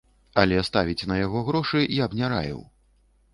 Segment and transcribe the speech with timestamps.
[0.43, 2.65] Але ставіць на яго грошы я б не раіў.